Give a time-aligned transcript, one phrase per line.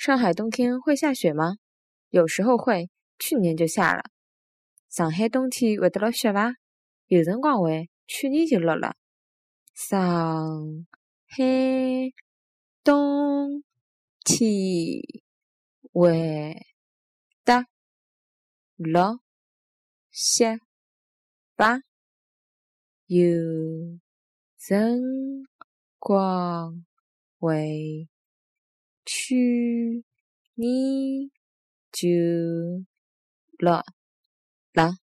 [0.00, 1.58] 上海冬天会下雪吗？
[2.08, 4.04] 有时候会，去年就下了。
[4.88, 6.54] 上海冬天会得落雪伐？
[7.08, 8.96] 有辰光会，去年就落了。
[9.74, 10.86] 上
[11.26, 11.44] 海
[12.82, 13.62] 冬
[14.24, 15.02] 天
[15.92, 16.56] 会
[17.44, 17.66] 得
[18.76, 19.20] 落
[20.10, 20.58] 雪
[21.56, 21.82] 伐？
[23.04, 23.20] 有
[24.56, 25.02] 辰
[25.98, 26.86] 光
[27.38, 28.08] 会。
[29.04, 30.04] 去
[30.54, 31.30] 你
[31.92, 32.08] 就
[33.58, 33.84] 了
[34.72, 35.09] 了。